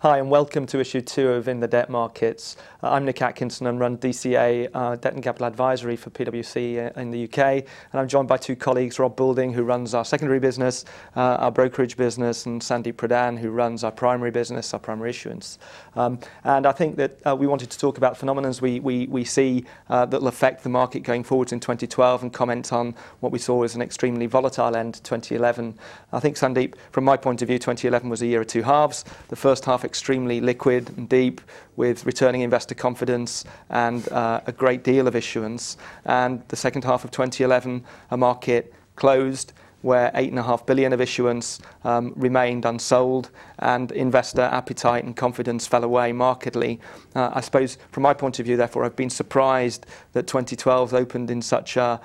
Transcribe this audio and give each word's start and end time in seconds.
Hi, 0.00 0.18
and 0.18 0.30
welcome 0.30 0.66
to 0.66 0.78
issue 0.78 1.00
two 1.00 1.30
of 1.30 1.48
In 1.48 1.60
the 1.60 1.66
Debt 1.66 1.88
Markets. 1.88 2.58
Uh, 2.82 2.90
I'm 2.90 3.06
Nick 3.06 3.22
Atkinson 3.22 3.66
and 3.66 3.80
run 3.80 3.96
DCA 3.96 4.68
uh, 4.74 4.96
Debt 4.96 5.14
and 5.14 5.22
Capital 5.22 5.46
Advisory 5.46 5.96
for 5.96 6.10
PwC 6.10 6.94
uh, 6.94 7.00
in 7.00 7.10
the 7.10 7.24
UK. 7.24 7.38
And 7.38 7.64
I'm 7.94 8.06
joined 8.06 8.28
by 8.28 8.36
two 8.36 8.56
colleagues, 8.56 8.98
Rob 8.98 9.16
Boulding, 9.16 9.54
who 9.54 9.62
runs 9.64 9.94
our 9.94 10.04
secondary 10.04 10.38
business, 10.38 10.84
uh, 11.16 11.38
our 11.40 11.50
brokerage 11.50 11.96
business, 11.96 12.44
and 12.44 12.60
Sandeep 12.60 12.92
Pradhan, 12.92 13.38
who 13.38 13.48
runs 13.48 13.82
our 13.84 13.90
primary 13.90 14.30
business, 14.30 14.74
our 14.74 14.80
primary 14.80 15.08
issuance. 15.08 15.58
Um, 15.94 16.18
and 16.44 16.66
I 16.66 16.72
think 16.72 16.96
that 16.96 17.18
uh, 17.26 17.34
we 17.34 17.46
wanted 17.46 17.70
to 17.70 17.78
talk 17.78 17.96
about 17.96 18.18
phenomena 18.18 18.52
we, 18.60 18.80
we, 18.80 19.06
we 19.06 19.24
see 19.24 19.64
uh, 19.88 20.04
that 20.04 20.20
will 20.20 20.28
affect 20.28 20.62
the 20.62 20.68
market 20.68 21.04
going 21.04 21.24
forwards 21.24 21.52
in 21.52 21.60
2012 21.60 22.22
and 22.22 22.32
comment 22.34 22.70
on 22.70 22.94
what 23.20 23.32
we 23.32 23.38
saw 23.38 23.62
as 23.62 23.74
an 23.74 23.80
extremely 23.80 24.26
volatile 24.26 24.76
end 24.76 25.02
2011. 25.04 25.78
I 26.12 26.20
think, 26.20 26.36
Sandeep, 26.36 26.74
from 26.92 27.04
my 27.04 27.16
point 27.16 27.40
of 27.40 27.48
view, 27.48 27.58
2011 27.58 28.10
was 28.10 28.20
a 28.20 28.26
year 28.26 28.42
of 28.42 28.46
two 28.46 28.62
halves. 28.62 29.02
The 29.28 29.36
first 29.36 29.64
half 29.64 29.85
extremely 29.86 30.40
liquid 30.40 30.90
and 30.98 31.08
deep 31.08 31.40
with 31.76 32.04
returning 32.04 32.42
investor 32.42 32.74
confidence 32.74 33.44
and 33.70 34.08
uh, 34.10 34.40
a 34.46 34.52
great 34.52 34.84
deal 34.84 35.08
of 35.08 35.16
issuance. 35.16 35.78
And 36.04 36.42
the 36.48 36.56
second 36.56 36.84
half 36.84 37.04
of 37.04 37.10
2011, 37.10 37.84
a 38.10 38.16
market 38.16 38.74
closed 38.96 39.52
where 39.86 40.10
8.5 40.10 40.66
billion 40.66 40.92
of 40.92 41.00
issuance 41.00 41.60
um, 41.84 42.12
remained 42.16 42.64
unsold 42.64 43.30
and 43.60 43.92
investor 43.92 44.42
appetite 44.42 45.04
and 45.04 45.14
confidence 45.14 45.64
fell 45.64 45.84
away 45.84 46.10
markedly. 46.10 46.80
Uh, 47.14 47.30
I 47.32 47.40
suppose, 47.40 47.78
from 47.92 48.02
my 48.02 48.12
point 48.12 48.40
of 48.40 48.46
view, 48.46 48.56
therefore, 48.56 48.84
I've 48.84 48.96
been 48.96 49.10
surprised 49.10 49.86
that 50.12 50.26
2012 50.26 50.92
opened 50.92 51.30
in 51.30 51.40
such 51.40 51.76
a, 51.76 52.00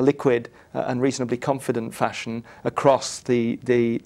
liquid 0.00 0.48
uh, 0.74 0.84
and 0.86 1.02
reasonably 1.02 1.36
confident 1.36 1.92
fashion 1.92 2.44
across 2.62 3.18
the, 3.18 3.56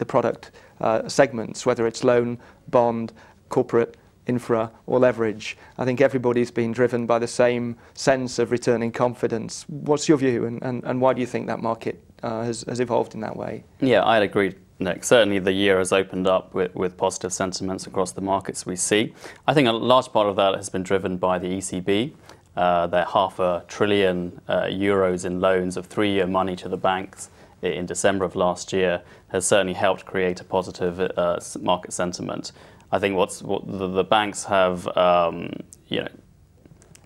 product 0.08 0.50
uh, 0.80 1.06
segments, 1.06 1.66
whether 1.66 1.86
it's 1.86 2.02
loan, 2.02 2.38
bond, 2.68 3.12
corporate, 3.50 3.98
infra 4.26 4.70
or 4.86 4.98
leverage. 4.98 5.58
I 5.76 5.84
think 5.84 6.00
everybody's 6.00 6.50
been 6.50 6.72
driven 6.72 7.04
by 7.04 7.18
the 7.18 7.26
same 7.26 7.76
sense 7.92 8.38
of 8.38 8.50
returning 8.50 8.90
confidence. 8.90 9.66
What's 9.68 10.08
your 10.08 10.16
view 10.16 10.46
and 10.46 11.00
why 11.00 11.12
do 11.12 11.20
you 11.20 11.26
think 11.26 11.46
that 11.48 11.60
market 11.60 12.02
uh, 12.22 12.42
has, 12.42 12.64
has 12.68 12.80
evolved 12.80 13.14
in 13.14 13.20
that 13.20 13.36
way? 13.36 13.64
Yeah, 13.80 14.04
I'd 14.04 14.22
agree. 14.22 14.54
Nick. 14.80 15.02
Certainly, 15.02 15.40
the 15.40 15.52
year 15.52 15.78
has 15.78 15.92
opened 15.92 16.28
up 16.28 16.54
with, 16.54 16.72
with 16.74 16.96
positive 16.96 17.32
sentiments 17.32 17.86
across 17.86 18.12
the 18.12 18.20
markets 18.20 18.64
we 18.64 18.76
see. 18.76 19.12
I 19.46 19.52
think 19.52 19.66
a 19.66 19.72
large 19.72 20.12
part 20.12 20.28
of 20.28 20.36
that 20.36 20.54
has 20.54 20.68
been 20.68 20.84
driven 20.84 21.16
by 21.16 21.38
the 21.38 21.48
ECB. 21.48 22.12
Uh, 22.56 22.86
their 22.86 23.04
half 23.04 23.38
a 23.38 23.64
trillion 23.68 24.40
uh, 24.48 24.62
euros 24.62 25.24
in 25.24 25.40
loans 25.40 25.76
of 25.76 25.86
three 25.86 26.12
year 26.12 26.26
money 26.26 26.56
to 26.56 26.68
the 26.68 26.76
banks 26.76 27.30
in 27.62 27.86
December 27.86 28.24
of 28.24 28.34
last 28.36 28.72
year 28.72 29.02
has 29.28 29.46
certainly 29.46 29.74
helped 29.74 30.04
create 30.04 30.40
a 30.40 30.44
positive 30.44 31.00
uh, 31.00 31.38
market 31.60 31.92
sentiment. 31.92 32.52
I 32.90 32.98
think 32.98 33.16
what's 33.16 33.42
what 33.42 33.66
the, 33.66 33.86
the 33.86 34.04
banks 34.04 34.44
have 34.44 34.88
um, 34.96 35.50
you 35.88 36.00
know 36.00 36.08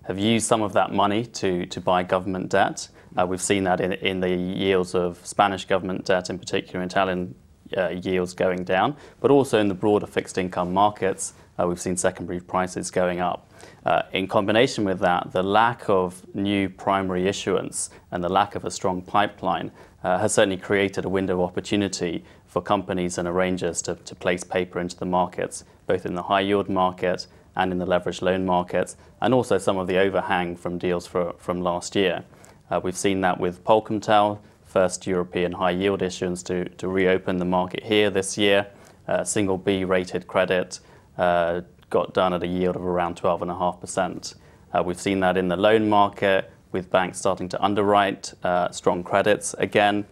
have 0.03 0.19
used 0.19 0.45
some 0.45 0.61
of 0.61 0.73
that 0.73 0.91
money 0.91 1.25
to 1.25 1.65
to 1.65 1.81
buy 1.81 2.03
government 2.03 2.49
debt. 2.49 2.89
Uh, 3.17 3.25
we've 3.27 3.41
seen 3.41 3.63
that 3.63 3.79
in, 3.79 3.93
in 3.93 4.19
the 4.19 4.29
yields 4.29 4.95
of 4.95 5.25
Spanish 5.25 5.65
government 5.65 6.05
debt, 6.05 6.29
in 6.29 6.39
particular, 6.39 6.83
Italian 6.83 7.35
uh, 7.77 7.89
yields 7.89 8.33
going 8.33 8.63
down, 8.63 8.95
but 9.19 9.31
also 9.31 9.59
in 9.59 9.67
the 9.67 9.73
broader 9.73 10.07
fixed 10.07 10.37
income 10.37 10.73
markets, 10.73 11.33
uh, 11.59 11.67
we've 11.67 11.79
seen 11.79 11.97
secondary 11.97 12.39
prices 12.39 12.89
going 12.91 13.19
up. 13.19 13.49
Uh, 13.85 14.01
in 14.11 14.27
combination 14.27 14.83
with 14.83 14.99
that, 14.99 15.31
the 15.31 15.43
lack 15.43 15.89
of 15.89 16.23
new 16.35 16.69
primary 16.69 17.27
issuance 17.27 17.89
and 18.11 18.23
the 18.23 18.29
lack 18.29 18.55
of 18.55 18.65
a 18.65 18.71
strong 18.71 19.01
pipeline 19.01 19.71
uh, 20.03 20.17
has 20.17 20.33
certainly 20.33 20.57
created 20.57 21.05
a 21.05 21.09
window 21.09 21.35
of 21.35 21.41
opportunity 21.41 22.23
for 22.45 22.61
companies 22.61 23.17
and 23.17 23.27
arrangers 23.27 23.81
to, 23.81 23.95
to 23.95 24.15
place 24.15 24.43
paper 24.43 24.79
into 24.79 24.97
the 24.97 25.05
markets, 25.05 25.63
both 25.87 26.05
in 26.05 26.15
the 26.15 26.23
high 26.23 26.41
yield 26.41 26.69
market 26.69 27.27
and 27.55 27.71
in 27.71 27.77
the 27.77 27.85
leveraged 27.85 28.21
loan 28.21 28.45
markets, 28.45 28.95
and 29.21 29.33
also 29.33 29.57
some 29.57 29.77
of 29.77 29.87
the 29.87 29.97
overhang 29.97 30.55
from 30.55 30.77
deals 30.77 31.05
for, 31.05 31.33
from 31.37 31.61
last 31.61 31.95
year. 31.95 32.23
Uh, 32.69 32.79
we've 32.83 32.97
seen 32.97 33.21
that 33.21 33.39
with 33.39 33.63
Polkomtel, 33.63 34.39
first 34.65 35.05
European 35.05 35.51
high 35.51 35.71
yield 35.71 36.01
issuance 36.01 36.41
to, 36.41 36.67
to 36.69 36.87
reopen 36.87 37.37
the 37.37 37.45
market 37.45 37.83
here 37.83 38.09
this 38.09 38.37
year. 38.37 38.67
Uh, 39.07 39.23
single 39.23 39.57
B 39.57 39.83
rated 39.83 40.27
credit 40.27 40.79
uh, 41.17 41.61
got 41.89 42.13
done 42.13 42.33
at 42.33 42.41
a 42.41 42.47
yield 42.47 42.75
of 42.75 42.83
around 42.83 43.15
12.5%. 43.15 44.35
Uh, 44.73 44.81
we've 44.81 44.99
seen 44.99 45.19
that 45.19 45.37
in 45.37 45.47
the 45.47 45.57
loan 45.57 45.87
market 45.87 46.51
with 46.71 46.89
banks 46.89 47.19
starting 47.19 47.47
to 47.47 47.63
underwrite 47.63 48.33
strong 48.71 49.03
credits 49.03 49.53
again. 49.59 50.05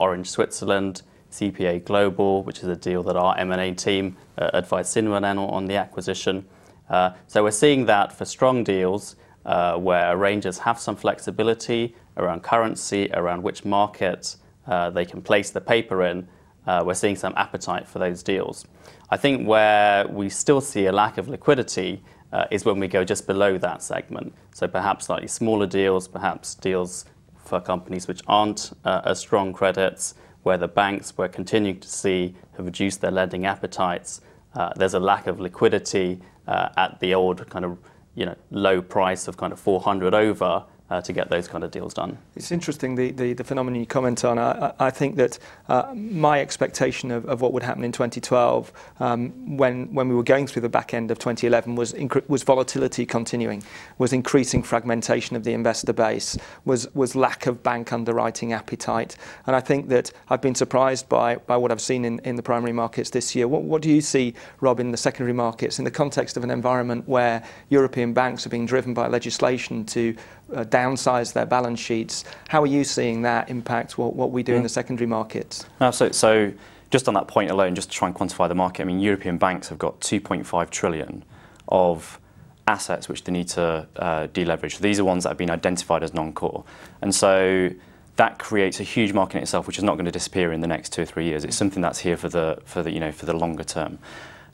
Orange 0.00 0.28
Switzerland, 0.28 1.02
CPA 1.30 1.84
Global, 1.84 2.42
which 2.42 2.58
is 2.58 2.64
a 2.64 2.74
deal 2.74 3.04
that 3.04 3.16
our 3.16 3.38
M&A 3.38 3.72
team 3.74 4.16
advised 4.36 4.96
Cinven 4.96 5.38
on 5.38 5.66
the 5.66 5.76
acquisition. 5.76 6.44
Uh, 6.90 7.12
so 7.28 7.42
we're 7.42 7.50
seeing 7.50 7.86
that 7.86 8.12
for 8.12 8.24
strong 8.24 8.64
deals 8.64 9.16
uh, 9.46 9.76
where 9.76 10.12
arrangers 10.12 10.58
have 10.58 10.78
some 10.78 10.96
flexibility 10.96 11.94
around 12.16 12.42
currency, 12.42 13.08
around 13.14 13.42
which 13.42 13.64
market 13.64 14.36
uh, 14.66 14.90
they 14.90 15.04
can 15.04 15.22
place 15.22 15.50
the 15.50 15.60
paper 15.60 16.04
in. 16.04 16.28
Uh, 16.66 16.82
we're 16.84 16.94
seeing 16.94 17.16
some 17.16 17.32
appetite 17.36 17.88
for 17.88 18.00
those 18.00 18.22
deals. 18.22 18.66
I 19.08 19.16
think 19.16 19.48
where 19.48 20.06
we 20.08 20.28
still 20.28 20.60
see 20.60 20.86
a 20.86 20.92
lack 20.92 21.16
of 21.16 21.28
liquidity 21.28 22.02
uh, 22.32 22.44
is 22.50 22.64
when 22.64 22.78
we 22.78 22.86
go 22.86 23.04
just 23.04 23.26
below 23.26 23.56
that 23.58 23.82
segment. 23.82 24.34
So 24.54 24.68
perhaps 24.68 25.06
slightly 25.06 25.28
smaller 25.28 25.66
deals, 25.66 26.06
perhaps 26.06 26.54
deals 26.54 27.06
for 27.44 27.60
companies 27.60 28.06
which 28.06 28.20
aren't 28.26 28.72
as 28.84 29.18
strong 29.18 29.52
credits, 29.52 30.14
where 30.42 30.56
the 30.56 30.68
banks 30.68 31.16
we're 31.16 31.28
continuing 31.28 31.80
to 31.80 31.88
see 31.88 32.34
have 32.56 32.66
reduced 32.66 33.00
their 33.00 33.10
lending 33.10 33.46
appetites. 33.46 34.20
Uh, 34.54 34.72
there's 34.76 34.94
a 34.94 35.00
lack 35.00 35.26
of 35.26 35.40
liquidity 35.40 36.20
uh, 36.46 36.68
at 36.76 36.98
the 37.00 37.14
old 37.14 37.48
kind 37.50 37.64
of 37.64 37.78
you 38.14 38.26
know 38.26 38.36
low 38.50 38.82
price 38.82 39.28
of 39.28 39.36
kind 39.36 39.52
of 39.52 39.60
400 39.60 40.14
over 40.14 40.64
uh, 40.90 41.00
to 41.00 41.12
get 41.12 41.30
those 41.30 41.46
kind 41.46 41.62
of 41.62 41.70
deals 41.70 41.94
done. 41.94 42.18
It's 42.34 42.50
interesting 42.50 42.96
the, 42.96 43.12
the, 43.12 43.32
the 43.32 43.44
phenomenon 43.44 43.80
you 43.80 43.86
comment 43.86 44.24
on. 44.24 44.38
I, 44.38 44.72
I 44.78 44.90
think 44.90 45.16
that 45.16 45.38
uh, 45.68 45.92
my 45.94 46.40
expectation 46.40 47.10
of, 47.10 47.24
of 47.26 47.40
what 47.40 47.52
would 47.52 47.62
happen 47.62 47.84
in 47.84 47.92
2012 47.92 48.72
um, 48.98 49.56
when, 49.56 49.92
when 49.94 50.08
we 50.08 50.14
were 50.14 50.22
going 50.22 50.46
through 50.46 50.62
the 50.62 50.68
back 50.68 50.92
end 50.92 51.10
of 51.10 51.18
2011 51.18 51.76
was, 51.76 51.94
was 52.28 52.42
volatility 52.42 53.06
continuing, 53.06 53.62
was 53.98 54.12
increasing 54.12 54.62
fragmentation 54.62 55.36
of 55.36 55.44
the 55.44 55.52
investor 55.52 55.92
base, 55.92 56.36
was, 56.64 56.92
was 56.94 57.14
lack 57.14 57.46
of 57.46 57.62
bank 57.62 57.92
underwriting 57.92 58.52
appetite. 58.52 59.16
And 59.46 59.54
I 59.54 59.60
think 59.60 59.88
that 59.88 60.10
I've 60.28 60.42
been 60.42 60.54
surprised 60.56 61.08
by, 61.08 61.36
by 61.36 61.56
what 61.56 61.70
I've 61.70 61.80
seen 61.80 62.04
in, 62.04 62.18
in 62.20 62.34
the 62.36 62.42
primary 62.42 62.72
markets 62.72 63.10
this 63.10 63.34
year. 63.36 63.46
What, 63.46 63.62
what 63.62 63.80
do 63.82 63.90
you 63.90 64.00
see, 64.00 64.34
Rob, 64.60 64.80
in 64.80 64.90
the 64.90 64.96
secondary 64.96 65.32
markets 65.32 65.78
in 65.78 65.84
the 65.84 65.90
context 65.90 66.36
of 66.36 66.42
an 66.42 66.50
environment 66.50 67.08
where 67.08 67.42
European 67.68 68.12
banks 68.12 68.44
are 68.44 68.48
being 68.48 68.66
driven 68.66 68.92
by 68.92 69.06
legislation 69.06 69.84
to 69.86 70.16
uh, 70.54 70.64
downsize 70.64 71.32
their 71.32 71.46
balance 71.46 71.80
sheets. 71.80 72.24
How 72.48 72.62
are 72.62 72.66
you 72.66 72.84
seeing 72.84 73.22
that 73.22 73.50
impact 73.50 73.98
what, 73.98 74.14
what 74.14 74.30
we 74.30 74.42
do 74.42 74.54
in 74.54 74.62
the 74.62 74.68
secondary 74.68 75.06
markets? 75.06 75.66
Absolutely. 75.80 76.14
So 76.16 76.52
just 76.90 77.08
on 77.08 77.14
that 77.14 77.28
point 77.28 77.50
alone, 77.50 77.74
just 77.74 77.90
to 77.90 77.96
try 77.96 78.08
and 78.08 78.16
quantify 78.16 78.48
the 78.48 78.54
market, 78.54 78.82
I 78.82 78.84
mean, 78.86 79.00
European 79.00 79.38
banks 79.38 79.68
have 79.68 79.78
got 79.78 80.00
2.5 80.00 80.70
trillion 80.70 81.24
of 81.68 82.18
assets 82.66 83.08
which 83.08 83.24
they 83.24 83.32
need 83.32 83.48
to 83.48 83.86
uh, 83.96 84.26
deleverage. 84.28 84.76
So 84.76 84.82
these 84.82 85.00
are 85.00 85.04
ones 85.04 85.24
that 85.24 85.30
have 85.30 85.38
been 85.38 85.50
identified 85.50 86.02
as 86.02 86.14
non-core. 86.14 86.64
And 87.00 87.14
so 87.14 87.70
that 88.16 88.38
creates 88.38 88.80
a 88.80 88.82
huge 88.82 89.12
market 89.12 89.38
in 89.38 89.42
itself, 89.42 89.66
which 89.66 89.78
is 89.78 89.84
not 89.84 89.94
going 89.94 90.04
to 90.04 90.10
disappear 90.10 90.52
in 90.52 90.60
the 90.60 90.66
next 90.66 90.92
two 90.92 91.02
or 91.02 91.06
three 91.06 91.24
years. 91.24 91.44
It's 91.44 91.56
something 91.56 91.82
that's 91.82 92.00
here 92.00 92.16
for 92.16 92.28
the, 92.28 92.58
for 92.64 92.82
the, 92.82 92.90
you 92.90 93.00
know, 93.00 93.12
for 93.12 93.26
the 93.26 93.36
longer 93.36 93.64
term. 93.64 93.98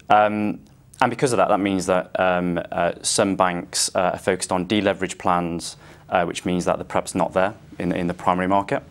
Um, 0.09 0.61
and 1.01 1.11
because 1.11 1.33
of 1.33 1.37
that, 1.37 1.49
that 1.49 1.61
means 1.61 1.87
that 1.87 2.19
um, 2.19 2.61
uh, 2.73 2.93
some 3.03 3.37
banks 3.37 3.91
uh, 3.95 4.13
are 4.15 4.19
focused 4.19 4.51
on 4.51 4.67
deleverage 4.67 5.19
plans, 5.19 5.77
uh, 6.09 6.25
which 6.25 6.45
means 6.45 6.65
that 6.65 6.77
they're 6.77 6.85
perhaps 6.85 7.15
not 7.15 7.35
there 7.35 7.55
in, 7.79 7.93
in 7.93 8.07
the 8.07 8.15
primary 8.15 8.49
market. 8.49 8.83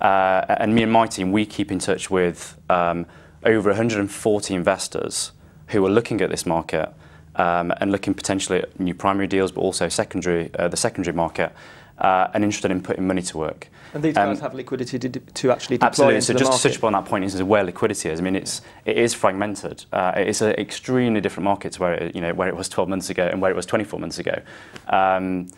Uh, 0.00 0.44
and 0.48 0.74
me 0.74 0.82
and 0.82 0.92
my 0.92 1.06
team, 1.06 1.32
we 1.32 1.46
keep 1.46 1.72
in 1.72 1.78
touch 1.78 2.10
with 2.10 2.58
um, 2.68 3.06
over 3.44 3.70
140 3.70 4.54
investors 4.54 5.32
who 5.68 5.84
are 5.84 5.90
looking 5.90 6.20
at 6.20 6.28
this 6.28 6.44
market 6.44 6.92
um, 7.36 7.72
and 7.80 7.90
looking 7.90 8.12
potentially 8.12 8.60
at 8.60 8.78
new 8.78 8.94
primary 8.94 9.26
deals, 9.26 9.50
but 9.50 9.62
also 9.62 9.88
secondary, 9.88 10.50
uh, 10.58 10.68
the 10.68 10.76
secondary 10.76 11.14
market, 11.14 11.52
uh, 11.98 12.28
and 12.34 12.44
interested 12.44 12.70
in 12.70 12.82
putting 12.82 13.06
money 13.06 13.22
to 13.22 13.38
work. 13.38 13.68
And 13.94 14.02
these 14.02 14.14
guys 14.14 14.38
um, 14.38 14.42
have 14.42 14.54
liquidity 14.54 14.98
to, 14.98 15.08
to 15.08 15.50
actually 15.50 15.78
deploy 15.78 15.88
Absolutely. 15.88 16.20
so 16.20 16.32
just 16.34 16.44
market. 16.44 16.62
to 16.62 16.68
touch 16.68 16.76
upon 16.78 16.92
that 16.92 17.06
point 17.06 17.24
is 17.24 17.42
where 17.42 17.64
liquidity 17.64 18.10
is. 18.10 18.20
I 18.20 18.22
mean, 18.22 18.36
it's 18.36 18.60
it 18.84 18.98
is 18.98 19.14
fragmented. 19.14 19.84
Uh, 19.92 20.12
it's 20.16 20.40
an 20.40 20.52
extremely 20.52 21.20
different 21.20 21.44
market 21.44 21.72
to 21.72 21.80
where 21.80 21.94
it, 21.94 22.14
you 22.14 22.20
know 22.20 22.34
where 22.34 22.48
it 22.48 22.56
was 22.56 22.68
12 22.68 22.88
months 22.88 23.10
ago 23.10 23.26
and 23.26 23.40
where 23.40 23.50
it 23.50 23.56
was 23.56 23.66
24 23.66 23.98
months 23.98 24.18
ago. 24.18 24.40
Um, 24.88 25.48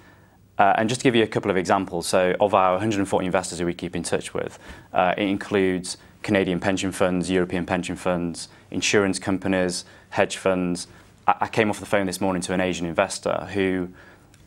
uh, 0.58 0.75
and 0.76 0.88
just 0.88 1.00
to 1.00 1.05
give 1.05 1.14
you 1.14 1.23
a 1.23 1.26
couple 1.26 1.50
of 1.50 1.56
examples, 1.56 2.06
so 2.06 2.35
of 2.40 2.52
our 2.52 2.73
140 2.73 3.26
investors 3.26 3.61
who 3.61 3.67
we 3.67 3.75
keep 3.75 3.94
in 3.94 4.02
touch 4.02 4.35
with, 4.35 4.58
uh, 4.93 5.14
it 5.17 5.29
includes 5.29 5.96
Canadian 6.23 6.58
pension 6.58 6.90
funds, 6.90 7.31
European 7.31 7.64
pension 7.64 7.94
funds, 7.94 8.49
insurance 8.73 9.20
companies, 9.20 9.85
hedge 10.11 10.37
funds. 10.37 10.88
I, 11.29 11.35
I 11.43 11.49
came 11.49 11.70
off 11.70 11.79
the 11.79 11.87
phone 11.87 12.06
this 12.06 12.20
morning 12.20 12.43
to 12.43 12.55
an 12.55 12.61
Asian 12.61 12.87
investor 12.87 13.49
who 13.52 13.88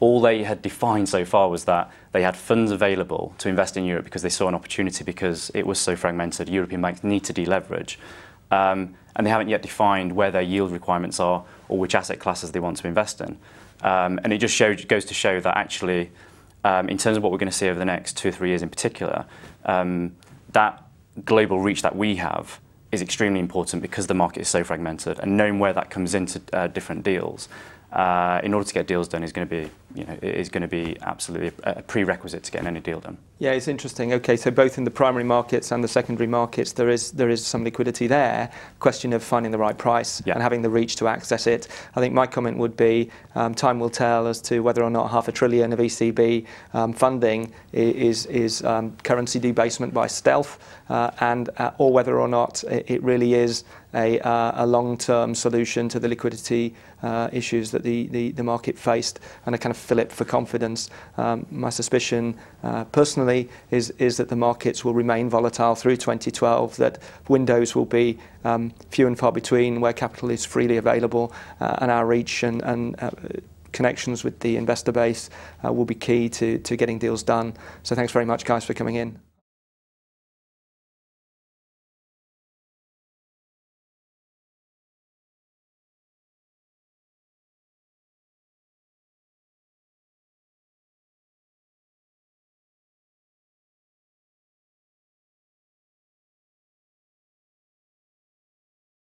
all 0.01 0.19
they 0.19 0.43
had 0.43 0.61
defined 0.61 1.07
so 1.07 1.23
far 1.23 1.47
was 1.47 1.63
that 1.63 1.89
they 2.11 2.23
had 2.23 2.35
funds 2.35 2.71
available 2.71 3.33
to 3.37 3.47
invest 3.47 3.77
in 3.77 3.85
Europe 3.85 4.03
because 4.03 4.23
they 4.23 4.29
saw 4.29 4.49
an 4.49 4.55
opportunity 4.55 5.03
because 5.05 5.49
it 5.53 5.65
was 5.65 5.79
so 5.79 5.95
fragmented. 5.95 6.49
European 6.49 6.81
banks 6.81 7.03
need 7.03 7.23
to 7.23 7.31
deleverage. 7.31 7.97
um, 8.51 8.95
and 9.15 9.25
they 9.25 9.31
haven't 9.31 9.49
yet 9.49 9.61
defined 9.61 10.13
where 10.13 10.31
their 10.31 10.41
yield 10.41 10.71
requirements 10.71 11.19
are 11.19 11.43
or 11.69 11.77
which 11.77 11.95
asset 11.95 12.19
classes 12.19 12.51
they 12.51 12.59
want 12.59 12.77
to 12.77 12.87
invest 12.87 13.21
in. 13.21 13.37
Um, 13.81 14.19
and 14.23 14.31
it 14.31 14.37
just 14.37 14.55
shows, 14.55 14.85
goes 14.85 15.05
to 15.05 15.13
show 15.13 15.39
that 15.39 15.57
actually, 15.57 16.11
um, 16.63 16.87
in 16.89 16.97
terms 16.97 17.17
of 17.17 17.23
what 17.23 17.31
we're 17.31 17.37
going 17.37 17.51
to 17.51 17.57
see 17.57 17.67
over 17.67 17.79
the 17.79 17.85
next 17.85 18.17
two 18.17 18.29
or 18.29 18.31
three 18.31 18.49
years 18.49 18.61
in 18.61 18.69
particular, 18.69 19.25
um, 19.65 20.15
that 20.53 20.83
global 21.25 21.59
reach 21.59 21.81
that 21.81 21.95
we 21.95 22.15
have 22.17 22.59
is 22.91 23.01
extremely 23.01 23.39
important 23.39 23.81
because 23.81 24.07
the 24.07 24.13
market 24.13 24.41
is 24.41 24.47
so 24.47 24.63
fragmented 24.63 25.19
and 25.19 25.35
knowing 25.37 25.59
where 25.59 25.73
that 25.73 25.89
comes 25.89 26.13
into 26.13 26.41
uh, 26.53 26.67
different 26.67 27.03
deals 27.03 27.47
uh, 27.93 28.39
in 28.43 28.53
order 28.53 28.67
to 28.67 28.73
get 28.73 28.87
deals 28.87 29.07
done 29.07 29.23
is 29.23 29.31
going 29.31 29.47
to 29.47 29.63
be, 29.63 29.69
you 29.95 30.05
know, 30.05 30.17
is 30.21 30.49
going 30.49 30.61
to 30.61 30.67
be 30.67 30.97
absolutely 31.01 31.51
a 31.63 31.81
prerequisite 31.81 32.43
to 32.43 32.51
getting 32.51 32.67
any 32.67 32.79
deal 32.79 32.99
done. 32.99 33.17
Yeah, 33.39 33.53
it's 33.53 33.67
interesting. 33.67 34.13
Okay, 34.13 34.37
so 34.37 34.51
both 34.51 34.77
in 34.77 34.83
the 34.83 34.91
primary 34.91 35.23
markets 35.23 35.71
and 35.71 35.83
the 35.83 35.87
secondary 35.87 36.27
markets, 36.27 36.73
there 36.73 36.89
is 36.89 37.11
there 37.11 37.29
is 37.29 37.43
some 37.43 37.63
liquidity 37.63 38.05
there. 38.05 38.51
Question 38.79 39.13
of 39.13 39.23
finding 39.23 39.51
the 39.51 39.57
right 39.57 39.75
price 39.75 40.21
yeah. 40.25 40.33
and 40.33 40.43
having 40.43 40.61
the 40.61 40.69
reach 40.69 40.95
to 40.97 41.07
access 41.07 41.47
it. 41.47 41.67
I 41.95 41.99
think 41.99 42.13
my 42.13 42.27
comment 42.27 42.57
would 42.57 42.77
be 42.77 43.09
um, 43.33 43.55
time 43.55 43.79
will 43.79 43.89
tell 43.89 44.27
as 44.27 44.41
to 44.41 44.59
whether 44.59 44.83
or 44.83 44.91
not 44.91 45.09
half 45.09 45.27
a 45.27 45.31
trillion 45.31 45.73
of 45.73 45.79
ECB 45.79 46.45
um, 46.73 46.93
funding 46.93 47.51
is 47.73 48.27
is 48.27 48.63
um, 48.63 48.95
currency 49.03 49.39
debasement 49.39 49.91
by 49.91 50.05
stealth, 50.05 50.59
uh, 50.89 51.09
and 51.19 51.49
uh, 51.57 51.71
or 51.79 51.91
whether 51.91 52.19
or 52.19 52.27
not 52.27 52.63
it 52.67 53.01
really 53.01 53.33
is 53.33 53.63
a, 53.93 54.19
uh, 54.21 54.63
a 54.63 54.65
long-term 54.65 55.35
solution 55.35 55.89
to 55.89 55.99
the 55.99 56.07
liquidity 56.07 56.73
uh, 57.03 57.29
issues 57.31 57.71
that 57.71 57.83
the, 57.83 58.07
the, 58.07 58.31
the, 58.31 58.43
market 58.43 58.77
faced 58.77 59.19
and 59.45 59.55
a 59.55 59.57
kind 59.57 59.71
of 59.71 59.77
fillip 59.81 60.11
for 60.11 60.25
confidence. 60.25 60.89
Um, 61.17 61.45
my 61.51 61.69
suspicion 61.69 62.37
uh, 62.63 62.85
personally 62.85 63.49
is, 63.69 63.91
that 63.97 64.29
the 64.29 64.35
markets 64.35 64.83
will 64.85 64.93
remain 64.93 65.29
volatile 65.29 65.75
through 65.75 65.97
2012, 65.97 66.77
that 66.77 66.99
windows 67.27 67.75
will 67.75 67.85
be 67.85 68.19
um, 68.43 68.71
few 68.89 69.07
and 69.07 69.17
far 69.17 69.31
between 69.31 69.81
where 69.81 69.93
capital 69.93 70.29
is 70.29 70.45
freely 70.45 70.77
available 70.77 71.33
uh, 71.59 71.77
and 71.79 71.91
our 71.91 72.05
reach 72.05 72.43
and, 72.43 72.61
uh, 73.01 73.11
connections 73.71 74.25
with 74.25 74.37
the 74.41 74.57
investor 74.57 74.91
base 74.91 75.29
will 75.63 75.85
be 75.85 75.95
key 75.95 76.27
to 76.27 76.57
getting 76.57 76.99
deals 76.99 77.23
done. 77.23 77.53
So 77.83 77.95
thanks 77.95 78.11
very 78.11 78.25
much 78.25 78.43
guys 78.43 78.65
for 78.65 78.73
coming 78.73 78.95
in. 78.95 79.30